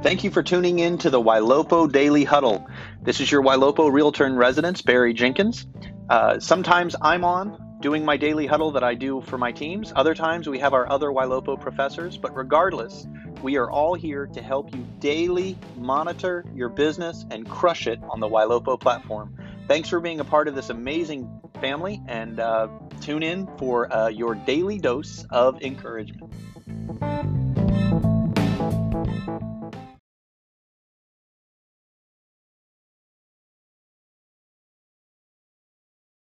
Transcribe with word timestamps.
Thank 0.00 0.22
you 0.22 0.30
for 0.30 0.44
tuning 0.44 0.78
in 0.78 0.98
to 0.98 1.10
the 1.10 1.20
Ylopo 1.20 1.90
Daily 1.90 2.22
Huddle. 2.22 2.68
This 3.02 3.20
is 3.20 3.30
your 3.32 3.42
Ylopo 3.42 3.92
Realtor 3.92 4.26
in 4.26 4.36
Residence, 4.36 4.80
Barry 4.80 5.12
Jenkins. 5.12 5.66
Uh, 6.08 6.38
sometimes 6.38 6.94
I'm 7.02 7.24
on 7.24 7.78
doing 7.80 8.04
my 8.04 8.16
daily 8.16 8.46
huddle 8.46 8.72
that 8.72 8.84
I 8.84 8.94
do 8.94 9.20
for 9.20 9.38
my 9.38 9.50
teams. 9.50 9.92
Other 9.94 10.14
times 10.14 10.48
we 10.48 10.60
have 10.60 10.72
our 10.72 10.88
other 10.88 11.08
Ylopo 11.08 11.60
professors, 11.60 12.16
but 12.16 12.34
regardless, 12.36 13.08
we 13.42 13.56
are 13.56 13.68
all 13.68 13.94
here 13.94 14.26
to 14.28 14.40
help 14.40 14.72
you 14.72 14.86
daily 15.00 15.58
monitor 15.76 16.44
your 16.54 16.68
business 16.68 17.26
and 17.32 17.48
crush 17.48 17.88
it 17.88 17.98
on 18.08 18.20
the 18.20 18.28
Ylopo 18.28 18.78
platform. 18.78 19.36
Thanks 19.66 19.88
for 19.88 19.98
being 19.98 20.20
a 20.20 20.24
part 20.24 20.46
of 20.46 20.54
this 20.54 20.70
amazing 20.70 21.28
family 21.60 22.00
and 22.06 22.38
uh, 22.38 22.68
tune 23.00 23.24
in 23.24 23.48
for 23.58 23.92
uh, 23.92 24.08
your 24.08 24.36
daily 24.36 24.78
dose 24.78 25.26
of 25.30 25.60
encouragement. 25.60 26.32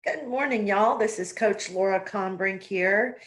Good 0.07 0.27
morning, 0.27 0.67
y'all. 0.67 0.99
This 0.99 1.17
is 1.17 1.33
Coach 1.33 1.71
Laura 1.71 1.99
Conbrink 1.99 2.61
here. 2.61 3.17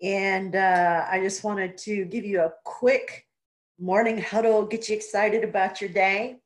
And 0.00 0.54
uh, 0.54 1.04
I 1.10 1.18
just 1.18 1.42
wanted 1.42 1.76
to 1.78 2.04
give 2.04 2.24
you 2.24 2.42
a 2.42 2.52
quick 2.62 3.26
morning 3.80 4.18
huddle, 4.22 4.64
get 4.64 4.88
you 4.88 4.94
excited 4.94 5.42
about 5.42 5.80
your 5.80 5.90
day. 5.90 6.36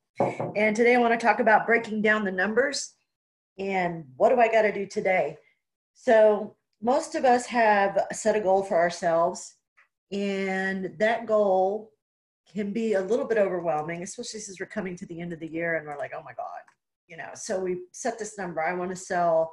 And 0.57 0.75
today 0.75 0.95
I 0.95 0.99
want 0.99 1.13
to 1.13 1.23
talk 1.23 1.41
about 1.41 1.67
breaking 1.67 2.01
down 2.01 2.25
the 2.25 2.33
numbers 2.33 2.95
and 3.59 4.07
what 4.17 4.31
do 4.31 4.41
I 4.41 4.49
got 4.51 4.63
to 4.63 4.73
do 4.73 4.87
today? 4.87 5.37
So, 5.93 6.57
most 6.81 7.15
of 7.15 7.27
us 7.27 7.45
have 7.47 8.07
set 8.13 8.35
a 8.35 8.41
goal 8.41 8.63
for 8.63 8.79
ourselves, 8.79 9.57
and 10.11 10.95
that 10.99 11.27
goal 11.27 11.93
can 12.51 12.73
be 12.73 12.95
a 12.95 13.01
little 13.03 13.27
bit 13.27 13.37
overwhelming, 13.37 14.03
especially 14.03 14.41
since 14.41 14.59
we're 14.59 14.67
coming 14.67 14.97
to 14.97 15.07
the 15.07 15.21
end 15.21 15.35
of 15.35 15.39
the 15.39 15.53
year 15.53 15.77
and 15.77 15.87
we're 15.87 15.99
like, 15.99 16.13
oh 16.17 16.23
my 16.25 16.33
God, 16.33 16.63
you 17.09 17.19
know. 17.19 17.29
So, 17.35 17.61
we 17.61 17.83
set 17.93 18.19
this 18.19 18.39
number 18.39 18.63
I 18.63 18.73
want 18.73 18.89
to 18.89 18.97
sell 18.97 19.53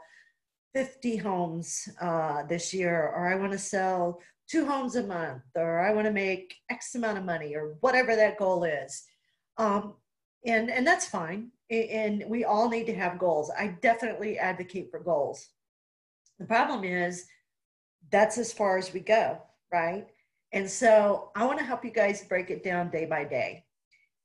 50 0.74 1.18
homes 1.18 1.90
uh, 2.02 2.44
this 2.44 2.74
year, 2.74 3.12
or 3.16 3.32
I 3.32 3.36
want 3.36 3.52
to 3.52 3.58
sell 3.58 4.22
two 4.50 4.66
homes 4.66 4.96
a 4.96 5.04
month, 5.04 5.44
or 5.56 5.80
I 5.80 5.92
want 5.94 6.06
to 6.08 6.14
make 6.14 6.56
X 6.70 6.96
amount 6.96 7.18
of 7.18 7.26
money, 7.26 7.56
or 7.56 7.76
whatever 7.82 8.16
that 8.16 8.38
goal 8.38 8.64
is. 8.64 9.04
Um, 9.58 9.96
and, 10.46 10.70
and 10.70 10.86
that's 10.86 11.06
fine. 11.06 11.52
And 11.70 12.24
we 12.28 12.46
all 12.46 12.70
need 12.70 12.86
to 12.88 12.96
have 12.96 13.20
goals. 13.20 13.52
I 13.58 13.78
definitely 13.82 14.40
advocate 14.40 14.90
for 14.90 15.00
goals. 15.00 15.48
The 16.40 16.46
problem 16.46 16.84
is 16.84 17.26
that's 18.12 18.38
as 18.38 18.52
far 18.52 18.78
as 18.78 18.94
we 18.94 19.02
go, 19.02 19.38
right? 19.72 20.08
And 20.52 20.70
so 20.70 21.32
I 21.36 21.46
want 21.46 21.60
to 21.60 21.66
help 21.66 21.86
you 21.86 21.92
guys 21.92 22.24
break 22.24 22.50
it 22.50 22.64
down 22.64 22.90
day 22.90 23.06
by 23.06 23.24
day. 23.24 23.66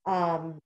Um, 0.05 0.59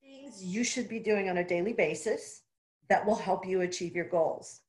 things 0.00 0.44
you 0.44 0.62
should 0.62 0.88
be 0.88 1.00
doing 1.00 1.28
on 1.28 1.38
a 1.38 1.46
daily 1.46 1.72
basis 1.72 2.42
that 2.88 3.04
will 3.04 3.16
help 3.16 3.46
you 3.46 3.62
achieve 3.62 3.96
your 3.96 4.08
goals. 4.08 4.60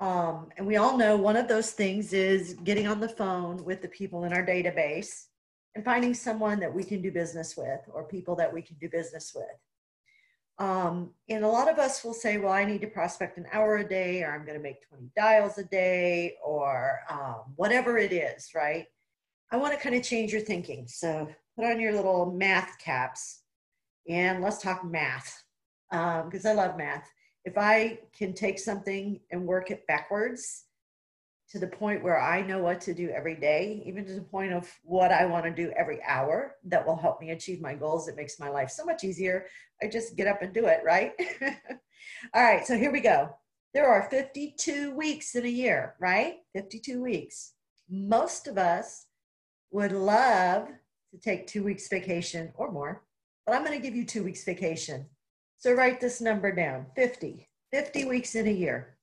Um, 0.00 0.48
and 0.56 0.66
we 0.66 0.76
all 0.76 0.96
know 0.96 1.16
one 1.16 1.36
of 1.36 1.48
those 1.48 1.70
things 1.70 2.12
is 2.12 2.54
getting 2.64 2.86
on 2.86 3.00
the 3.00 3.08
phone 3.08 3.64
with 3.64 3.80
the 3.80 3.88
people 3.88 4.24
in 4.24 4.32
our 4.32 4.44
database 4.44 5.26
and 5.74 5.84
finding 5.84 6.14
someone 6.14 6.60
that 6.60 6.72
we 6.72 6.84
can 6.84 7.00
do 7.00 7.10
business 7.10 7.56
with 7.56 7.80
or 7.92 8.04
people 8.04 8.36
that 8.36 8.52
we 8.52 8.62
can 8.62 8.76
do 8.80 8.88
business 8.88 9.32
with. 9.34 9.46
Um, 10.58 11.10
and 11.28 11.44
a 11.44 11.48
lot 11.48 11.68
of 11.68 11.78
us 11.78 12.04
will 12.04 12.14
say, 12.14 12.38
well, 12.38 12.52
I 12.52 12.64
need 12.64 12.80
to 12.82 12.86
prospect 12.86 13.38
an 13.38 13.46
hour 13.52 13.78
a 13.78 13.88
day, 13.88 14.22
or 14.22 14.32
I'm 14.32 14.44
going 14.44 14.56
to 14.56 14.62
make 14.62 14.88
20 14.88 15.10
dials 15.16 15.58
a 15.58 15.64
day, 15.64 16.34
or 16.44 17.00
um, 17.10 17.54
whatever 17.56 17.98
it 17.98 18.12
is, 18.12 18.50
right? 18.54 18.86
I 19.50 19.56
want 19.56 19.74
to 19.74 19.80
kind 19.80 19.96
of 19.96 20.02
change 20.02 20.32
your 20.32 20.42
thinking. 20.42 20.86
So 20.86 21.28
put 21.56 21.64
on 21.64 21.80
your 21.80 21.92
little 21.92 22.32
math 22.32 22.78
caps 22.78 23.42
and 24.08 24.42
let's 24.42 24.60
talk 24.60 24.84
math 24.84 25.42
because 25.90 26.44
um, 26.44 26.50
I 26.50 26.54
love 26.54 26.76
math 26.76 27.08
if 27.44 27.58
I 27.58 27.98
can 28.16 28.32
take 28.32 28.58
something 28.58 29.20
and 29.30 29.46
work 29.46 29.70
it 29.70 29.86
backwards 29.86 30.64
to 31.50 31.58
the 31.58 31.66
point 31.66 32.02
where 32.02 32.20
I 32.20 32.40
know 32.42 32.58
what 32.58 32.80
to 32.82 32.94
do 32.94 33.10
every 33.10 33.34
day, 33.34 33.82
even 33.86 34.04
to 34.06 34.14
the 34.14 34.22
point 34.22 34.52
of 34.52 34.68
what 34.82 35.12
I 35.12 35.26
want 35.26 35.44
to 35.44 35.50
do 35.50 35.72
every 35.76 36.02
hour 36.02 36.56
that 36.64 36.86
will 36.86 36.96
help 36.96 37.20
me 37.20 37.30
achieve 37.30 37.60
my 37.60 37.74
goals, 37.74 38.08
it 38.08 38.16
makes 38.16 38.40
my 38.40 38.48
life 38.48 38.70
so 38.70 38.84
much 38.84 39.04
easier. 39.04 39.46
I 39.82 39.86
just 39.86 40.16
get 40.16 40.26
up 40.26 40.40
and 40.42 40.54
do 40.54 40.66
it, 40.66 40.80
right? 40.84 41.12
All 42.34 42.42
right, 42.42 42.66
so 42.66 42.76
here 42.76 42.90
we 42.90 43.00
go. 43.00 43.36
There 43.74 43.88
are 43.88 44.08
52 44.10 44.94
weeks 44.94 45.34
in 45.34 45.44
a 45.44 45.48
year, 45.48 45.94
right? 46.00 46.36
52 46.54 47.02
weeks. 47.02 47.52
Most 47.90 48.46
of 48.46 48.56
us 48.56 49.06
would 49.70 49.92
love 49.92 50.68
to 51.10 51.18
take 51.20 51.46
two 51.46 51.62
weeks 51.62 51.88
vacation 51.88 52.52
or 52.54 52.72
more, 52.72 53.04
but 53.44 53.54
I'm 53.54 53.64
going 53.64 53.78
to 53.78 53.84
give 53.84 53.94
you 53.94 54.06
two 54.06 54.24
weeks 54.24 54.44
vacation 54.44 55.06
so 55.64 55.72
write 55.72 55.98
this 55.98 56.20
number 56.20 56.52
down 56.52 56.84
50, 56.94 57.48
50 57.72 58.04
weeks 58.04 58.34
in 58.34 58.46
a 58.46 58.50
year 58.50 58.98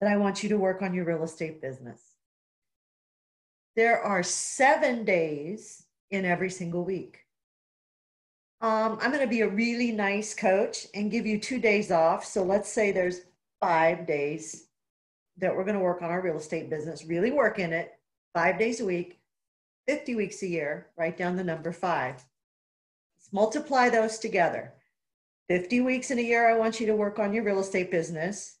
that 0.00 0.08
I 0.08 0.16
want 0.18 0.44
you 0.44 0.48
to 0.50 0.56
work 0.56 0.82
on 0.82 0.94
your 0.94 1.04
real 1.04 1.24
estate 1.24 1.60
business. 1.60 2.00
There 3.74 4.00
are 4.00 4.22
seven 4.22 5.04
days 5.04 5.84
in 6.12 6.24
every 6.24 6.48
single 6.48 6.84
week. 6.84 7.24
Um, 8.60 8.98
I'm 9.00 9.10
going 9.10 9.20
to 9.20 9.26
be 9.26 9.40
a 9.40 9.48
really 9.48 9.90
nice 9.90 10.32
coach 10.32 10.86
and 10.94 11.10
give 11.10 11.26
you 11.26 11.40
two 11.40 11.58
days 11.58 11.90
off. 11.90 12.24
So 12.24 12.44
let's 12.44 12.68
say 12.68 12.92
there's 12.92 13.22
five 13.60 14.06
days 14.06 14.68
that 15.38 15.56
we're 15.56 15.64
going 15.64 15.74
to 15.74 15.82
work 15.82 16.02
on 16.02 16.10
our 16.10 16.22
real 16.22 16.36
estate 16.36 16.70
business, 16.70 17.04
really 17.04 17.32
work 17.32 17.58
in 17.58 17.72
it 17.72 17.98
five 18.32 18.60
days 18.60 18.80
a 18.80 18.84
week, 18.84 19.18
50 19.88 20.14
weeks 20.14 20.44
a 20.44 20.46
year. 20.46 20.86
Write 20.96 21.18
down 21.18 21.34
the 21.34 21.42
number 21.42 21.72
five. 21.72 22.14
Let's 23.16 23.32
multiply 23.32 23.88
those 23.88 24.20
together. 24.20 24.72
50 25.48 25.80
weeks 25.80 26.10
in 26.10 26.18
a 26.18 26.22
year, 26.22 26.48
I 26.48 26.58
want 26.58 26.80
you 26.80 26.86
to 26.86 26.96
work 26.96 27.18
on 27.18 27.32
your 27.32 27.44
real 27.44 27.60
estate 27.60 27.90
business. 27.90 28.58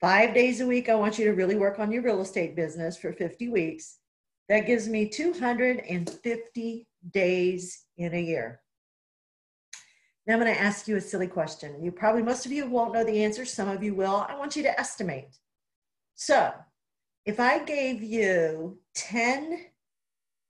Five 0.00 0.34
days 0.34 0.60
a 0.60 0.66
week, 0.66 0.88
I 0.88 0.94
want 0.94 1.18
you 1.18 1.24
to 1.26 1.32
really 1.32 1.56
work 1.56 1.78
on 1.78 1.90
your 1.90 2.02
real 2.02 2.20
estate 2.20 2.54
business 2.54 2.96
for 2.96 3.12
50 3.12 3.48
weeks. 3.48 3.98
That 4.48 4.66
gives 4.66 4.88
me 4.88 5.08
250 5.08 6.86
days 7.10 7.84
in 7.96 8.14
a 8.14 8.20
year. 8.20 8.60
Now 10.26 10.34
I'm 10.34 10.40
going 10.40 10.54
to 10.54 10.60
ask 10.60 10.88
you 10.88 10.96
a 10.96 11.00
silly 11.00 11.26
question. 11.26 11.82
You 11.82 11.90
probably, 11.90 12.22
most 12.22 12.44
of 12.44 12.52
you 12.52 12.66
won't 12.66 12.92
know 12.92 13.04
the 13.04 13.24
answer. 13.24 13.44
Some 13.44 13.68
of 13.68 13.82
you 13.82 13.94
will. 13.94 14.26
I 14.28 14.36
want 14.36 14.56
you 14.56 14.62
to 14.64 14.78
estimate. 14.78 15.38
So 16.14 16.52
if 17.24 17.40
I 17.40 17.64
gave 17.64 18.02
you 18.02 18.78
10 18.94 19.66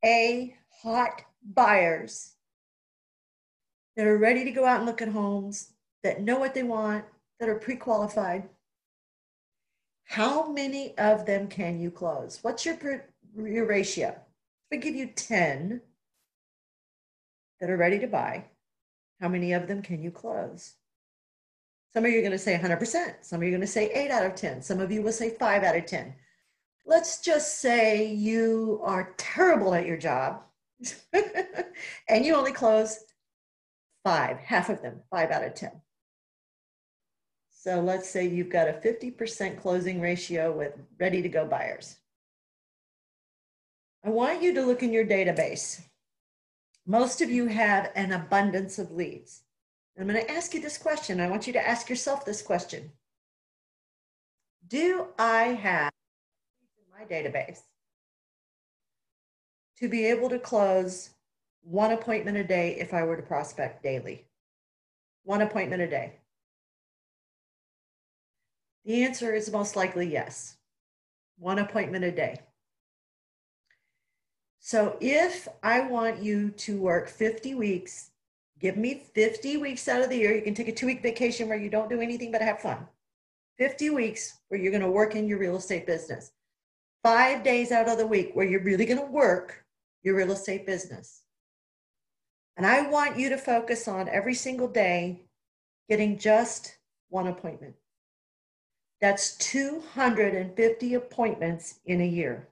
A 0.05 0.57
hot 0.83 1.23
buyers 1.45 2.34
that 3.97 4.07
are 4.07 4.19
ready 4.19 4.45
to 4.45 4.51
go 4.51 4.65
out 4.65 4.79
and 4.79 4.87
look 4.87 5.03
at 5.03 5.09
homes, 5.09 5.71
that 6.03 6.23
know 6.23 6.39
what 6.39 6.55
they 6.55 6.63
want, 6.63 7.05
that 7.41 7.49
are 7.49 7.59
pre 7.59 7.77
qualified. 7.77 8.49
How 10.05 10.51
many 10.51 10.97
of 10.99 11.27
them 11.27 11.49
can 11.49 11.81
you 11.81 11.91
close? 11.91 12.39
What's 12.43 12.67
your, 12.67 12.77
your 13.37 13.67
ratio? 13.67 14.09
If 14.71 14.79
I 14.79 14.81
give 14.81 14.95
you 14.95 15.07
10 15.07 15.81
that 17.61 17.71
are 17.71 17.77
ready 17.77 17.99
to 17.99 18.07
buy, 18.07 18.45
how 19.21 19.29
many 19.29 19.53
of 19.53 19.67
them 19.67 19.83
can 19.83 20.03
you 20.03 20.11
close? 20.11 20.75
Some 21.93 22.05
of 22.05 22.11
you 22.11 22.19
are 22.19 22.23
going 22.23 22.33
to 22.33 22.39
say 22.39 22.59
100%. 22.59 23.15
Some 23.23 23.39
of 23.39 23.43
you 23.45 23.49
are 23.49 23.57
going 23.57 23.61
to 23.61 23.67
say 23.67 23.89
8 23.91 24.11
out 24.11 24.27
of 24.27 24.35
10. 24.35 24.63
Some 24.63 24.81
of 24.81 24.91
you 24.91 25.01
will 25.01 25.13
say 25.13 25.31
5 25.31 25.63
out 25.63 25.77
of 25.77 25.87
10. 25.87 26.15
Let's 26.85 27.21
just 27.21 27.61
say 27.61 28.13
you 28.13 28.81
are 28.85 29.15
terrible 29.17 29.75
at 29.75 29.87
your 29.87 29.97
job 29.97 30.43
and 32.09 32.27
you 32.27 32.35
only 32.35 32.53
close 32.53 33.05
five, 34.05 34.39
half 34.39 34.69
of 34.69 34.83
them, 34.83 35.01
five 35.11 35.31
out 35.31 35.45
of 35.45 35.55
10. 35.55 35.73
So 37.51 37.81
let's 37.81 38.09
say 38.09 38.29
you've 38.29 38.51
got 38.51 38.69
a 38.69 38.75
50% 38.75 39.59
closing 39.59 40.01
ratio 40.01 40.53
with 40.53 40.75
ready 41.01 41.23
to 41.23 41.29
go 41.31 41.47
buyers. 41.47 41.97
I 44.05 44.11
want 44.11 44.43
you 44.43 44.53
to 44.53 44.63
look 44.63 44.83
in 44.83 44.93
your 44.93 45.07
database. 45.07 45.81
Most 46.87 47.23
of 47.23 47.31
you 47.31 47.47
have 47.47 47.91
an 47.95 48.13
abundance 48.13 48.79
of 48.79 48.93
leads. 48.93 49.45
I'm 49.99 50.07
going 50.07 50.23
to 50.23 50.31
ask 50.31 50.53
you 50.53 50.61
this 50.61 50.77
question. 50.77 51.21
I 51.21 51.29
want 51.29 51.47
you 51.47 51.55
to 51.55 51.67
ask 51.67 51.89
yourself 51.89 52.27
this 52.27 52.43
question. 52.43 52.91
Do 54.69 55.07
I 55.19 55.45
have 55.45 55.93
in 56.77 56.99
my 56.99 57.07
database 57.07 57.61
to 59.79 59.89
be 59.89 60.05
able 60.05 60.29
to 60.29 60.39
close 60.39 61.11
one 61.65 61.93
appointment 61.93 62.37
a 62.37 62.45
day 62.45 62.77
if 62.79 62.93
I 62.93 63.05
were 63.05 63.17
to 63.17 63.23
prospect 63.23 63.83
daily. 63.83 64.27
One 65.25 65.41
appointment 65.41 65.83
a 65.83 65.89
day. 65.89 66.13
The 68.85 69.03
answer 69.03 69.35
is 69.35 69.51
most 69.51 69.75
likely 69.75 70.11
yes. 70.11 70.57
One 71.39 71.59
appointment 71.59 72.05
a 72.05 72.13
day. 72.13 72.39
So 74.61 74.97
if 75.01 75.49
I 75.63 75.81
want 75.81 76.23
you 76.23 76.51
to 76.51 76.79
work 76.79 77.09
50 77.09 77.55
weeks, 77.55 78.11
give 78.61 78.77
me 78.77 79.03
50 79.15 79.57
weeks 79.57 79.89
out 79.89 80.03
of 80.03 80.11
the 80.11 80.17
year. 80.17 80.35
You 80.35 80.43
can 80.43 80.55
take 80.55 80.69
a 80.69 80.73
two 80.73 80.87
week 80.87 81.03
vacation 81.03 81.49
where 81.49 81.59
you 81.59 81.71
don't 81.71 81.91
do 81.91 82.01
anything 82.01 82.31
but 82.31 82.43
have 82.43 82.61
fun. 82.61 82.87
50 83.59 83.91
weeks 83.91 84.39
where 84.49 84.61
you're 84.61 84.73
going 84.73 84.83
to 84.83 84.91
work 84.91 85.17
in 85.17 85.29
your 85.29 85.39
real 85.39 85.57
estate 85.57 85.87
business. 85.87 86.33
Five 87.03 87.43
days 87.43 87.73
out 87.73 87.89
of 87.89 87.99
the 87.99 88.07
week 88.07 88.31
where 88.35 88.47
you're 88.47 88.63
really 88.63 88.87
going 88.87 89.01
to 89.01 89.07
work 89.07 89.65
your 90.03 90.17
real 90.17 90.33
estate 90.33 90.67
business 90.67 91.24
And 92.57 92.67
I 92.67 92.89
want 92.89 93.19
you 93.19 93.29
to 93.31 93.39
focus 93.39 93.89
on 93.89 94.09
every 94.09 94.35
single 94.35 94.69
day 94.69 95.23
getting 95.89 96.19
just 96.19 96.77
one 97.09 97.27
appointment. 97.27 97.75
That's 99.01 99.37
250 99.37 100.95
appointments 100.95 101.81
in 101.85 102.01
a 102.01 102.07
year. 102.07 102.49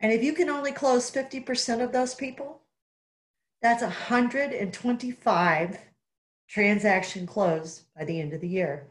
And 0.00 0.12
if 0.12 0.22
you 0.22 0.32
can 0.32 0.50
only 0.50 0.72
close 0.72 1.10
50% 1.10 1.82
of 1.82 1.92
those 1.92 2.14
people, 2.14 2.60
that's 3.62 3.82
125 3.82 5.78
transaction 6.48 7.26
closed 7.26 7.82
by 7.96 8.04
the 8.04 8.20
end 8.20 8.32
of 8.32 8.40
the 8.40 8.48
year. 8.48 8.88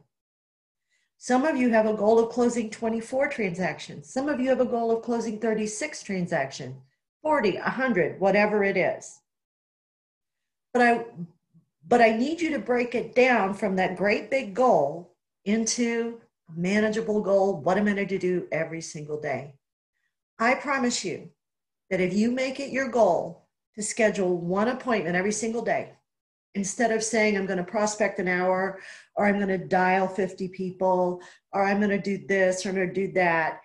Some 1.18 1.46
of 1.46 1.56
you 1.56 1.70
have 1.70 1.86
a 1.86 1.94
goal 1.94 2.18
of 2.18 2.32
closing 2.32 2.70
24 2.70 3.28
transactions. 3.28 4.12
Some 4.12 4.28
of 4.28 4.40
you 4.40 4.50
have 4.50 4.62
a 4.62 4.66
goal 4.66 4.90
of 4.90 5.04
closing 5.04 5.38
36 5.38 6.02
transactions, 6.02 6.78
40, 7.22 7.58
100, 7.58 8.20
whatever 8.20 8.64
it 8.64 8.78
is. 8.78 9.20
But 10.74 10.82
I 10.82 11.06
but 11.88 12.02
I 12.02 12.12
need 12.12 12.40
you 12.40 12.52
to 12.52 12.60
break 12.60 12.96
it 12.96 13.16
down 13.16 13.54
from 13.54 13.76
that 13.76 13.98
great 13.98 14.32
big 14.32 14.54
goal 14.54 15.14
into 15.44 16.22
a 16.50 16.58
manageable 16.58 17.22
goal. 17.22 17.60
What 17.62 17.78
am 17.78 17.88
I 17.88 17.94
going 17.94 18.08
to 18.08 18.18
do 18.18 18.48
every 18.52 18.82
single 18.82 19.20
day? 19.20 19.56
I 20.40 20.56
promise 20.56 21.04
you 21.04 21.30
that 21.90 22.00
if 22.00 22.14
you 22.14 22.32
make 22.32 22.60
it 22.60 22.72
your 22.72 22.88
goal 22.88 23.50
to 23.76 23.84
schedule 23.84 24.38
one 24.38 24.70
appointment 24.70 25.16
every 25.16 25.32
single 25.32 25.64
day, 25.64 25.92
instead 26.56 26.92
of 26.92 27.04
saying, 27.04 27.36
I'm 27.36 27.46
going 27.46 27.58
to 27.58 27.64
prospect 27.64 28.20
an 28.20 28.28
hour, 28.28 28.80
or 29.16 29.26
I'm 29.26 29.38
going 29.38 29.60
to 29.60 29.68
dial 29.68 30.08
50 30.08 30.48
people, 30.50 31.22
or 31.52 31.66
I'm 31.66 31.80
going 31.80 31.90
to 31.90 32.00
do 32.00 32.26
this, 32.26 32.66
or 32.66 32.70
I'm 32.70 32.76
going 32.76 32.88
to 32.88 32.94
do 32.94 33.12
that, 33.14 33.62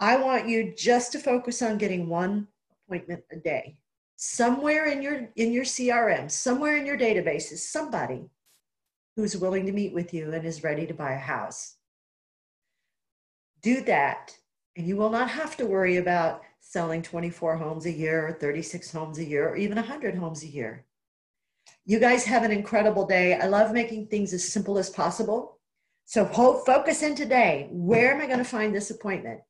I 0.00 0.16
want 0.16 0.48
you 0.48 0.74
just 0.76 1.12
to 1.12 1.18
focus 1.18 1.62
on 1.62 1.78
getting 1.78 2.08
one 2.08 2.46
appointment 2.88 3.22
a 3.30 3.36
day. 3.36 3.76
Somewhere 4.16 4.86
in 4.86 5.02
your 5.02 5.28
in 5.36 5.52
your 5.52 5.64
crm 5.64 6.30
somewhere 6.30 6.76
in 6.76 6.84
your 6.84 6.98
database 6.98 7.52
is 7.52 7.68
somebody 7.68 8.28
who's 9.14 9.36
willing 9.36 9.66
to 9.66 9.72
meet 9.72 9.92
with 9.92 10.12
you 10.12 10.32
and 10.32 10.44
is 10.44 10.64
ready 10.64 10.86
to 10.86 10.94
buy 10.94 11.12
a 11.12 11.18
house. 11.18 11.76
Do 13.62 13.80
that 13.82 14.36
and 14.76 14.86
you 14.86 14.96
will 14.96 15.10
not 15.10 15.30
have 15.30 15.56
to 15.58 15.66
worry 15.66 15.96
about 15.96 16.42
selling 16.60 17.02
24 17.02 17.56
homes 17.56 17.86
a 17.86 17.92
year 17.92 18.26
or 18.26 18.32
36 18.32 18.90
homes 18.90 19.18
a 19.18 19.24
year 19.24 19.48
or 19.48 19.56
even 19.56 19.76
100 19.76 20.16
homes 20.16 20.42
a 20.42 20.48
year. 20.48 20.84
You 21.84 21.98
guys 21.98 22.24
have 22.24 22.42
an 22.42 22.52
incredible 22.52 23.06
day. 23.06 23.34
I 23.34 23.46
love 23.46 23.72
making 23.72 24.06
things 24.06 24.32
as 24.32 24.46
simple 24.46 24.78
as 24.78 24.90
possible. 24.90 25.58
So 26.04 26.24
focus 26.24 27.02
in 27.02 27.14
today. 27.14 27.68
Where 27.70 28.14
am 28.14 28.20
i 28.20 28.26
going 28.26 28.38
to 28.38 28.44
find 28.44 28.74
this 28.74 28.90
appointment? 28.90 29.40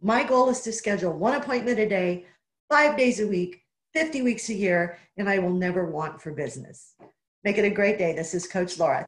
My 0.00 0.24
goal 0.24 0.48
is 0.50 0.60
to 0.62 0.72
schedule 0.72 1.12
one 1.12 1.34
appointment 1.34 1.78
a 1.78 1.88
day 1.88 2.26
five 2.68 2.96
days 2.96 3.20
a 3.20 3.26
week 3.26 3.62
50 3.96 4.20
weeks 4.20 4.50
a 4.50 4.54
year, 4.54 4.98
and 5.16 5.26
I 5.26 5.38
will 5.38 5.54
never 5.54 5.90
want 5.90 6.20
for 6.20 6.30
business. 6.30 6.94
Make 7.44 7.56
it 7.56 7.64
a 7.64 7.70
great 7.70 7.96
day. 7.96 8.14
This 8.14 8.34
is 8.34 8.46
Coach 8.46 8.78
Laura. 8.78 9.06